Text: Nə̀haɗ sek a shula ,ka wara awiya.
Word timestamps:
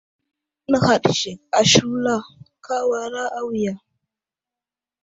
Nə̀haɗ 0.71 1.03
sek 1.19 1.39
a 1.59 1.61
shula 1.71 2.15
,ka 2.65 2.75
wara 2.89 3.23
awiya. 3.39 3.73